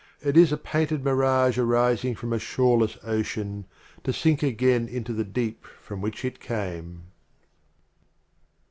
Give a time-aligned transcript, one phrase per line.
[0.23, 3.65] It is a Painted Mirage arising from a Shoreless Ocean,
[4.03, 7.03] To sink again into the Deep from which it came.